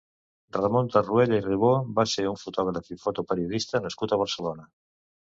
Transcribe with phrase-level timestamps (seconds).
[0.55, 1.69] Ramon Tarruella i Ribó
[1.99, 4.67] va ser un fotògraf i fotoperiodista nascut a Barcelona.